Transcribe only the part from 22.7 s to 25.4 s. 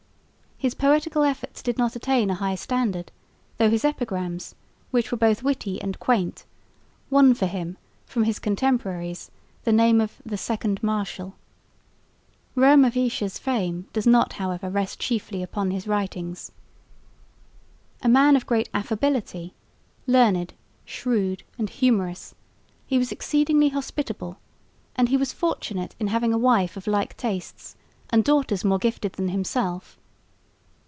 he was exceedingly hospitable, and he was